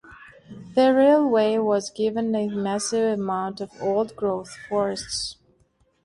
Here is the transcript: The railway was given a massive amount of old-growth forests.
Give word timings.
The 0.73 0.95
railway 0.95 1.59
was 1.59 1.91
given 1.91 2.33
a 2.35 2.47
massive 2.47 3.19
amount 3.19 3.61
of 3.61 3.69
old-growth 3.79 4.57
forests. 4.67 5.37